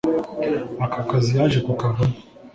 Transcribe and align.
Aka 0.85 0.99
kazi 1.09 1.31
yaje 1.37 1.59
kukavamo 1.65 2.17